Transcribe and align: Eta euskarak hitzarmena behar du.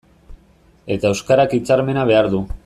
Eta 0.95 1.11
euskarak 1.11 1.55
hitzarmena 1.59 2.07
behar 2.13 2.33
du. 2.35 2.43